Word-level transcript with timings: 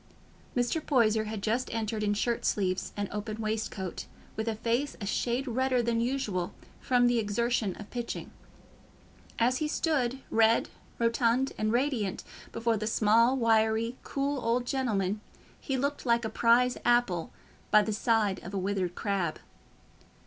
Mr. 0.57 0.83
Poyser 0.83 1.25
had 1.25 1.43
just 1.43 1.71
entered 1.71 2.01
in 2.01 2.15
shirt 2.15 2.43
sleeves 2.43 2.91
and 2.97 3.07
open 3.11 3.39
waistcoat, 3.39 4.07
with 4.35 4.47
a 4.47 4.55
face 4.55 4.97
a 4.99 5.05
shade 5.05 5.47
redder 5.47 5.83
than 5.83 6.01
usual, 6.01 6.55
from 6.79 7.05
the 7.05 7.19
exertion 7.19 7.75
of 7.75 7.87
"pitching." 7.91 8.31
As 9.37 9.57
he 9.57 9.67
stood, 9.67 10.17
red, 10.31 10.69
rotund, 10.97 11.51
and 11.55 11.71
radiant, 11.71 12.23
before 12.51 12.77
the 12.77 12.87
small, 12.87 13.37
wiry, 13.37 13.95
cool 14.01 14.43
old 14.43 14.65
gentleman, 14.65 15.21
he 15.59 15.77
looked 15.77 16.03
like 16.03 16.25
a 16.25 16.29
prize 16.29 16.79
apple 16.83 17.31
by 17.69 17.83
the 17.83 17.93
side 17.93 18.39
of 18.41 18.55
a 18.55 18.57
withered 18.57 18.95
crab. 18.95 19.37